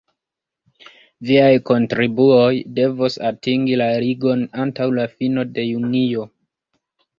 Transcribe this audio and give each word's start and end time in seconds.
Viaj 1.31 1.51
kontribuoj 1.71 2.49
devos 2.79 3.19
atingi 3.31 3.79
la 3.83 3.91
Ligon 4.07 4.43
antaŭ 4.67 4.91
la 4.97 5.07
fino 5.15 5.47
de 5.59 5.69
junio. 5.71 6.29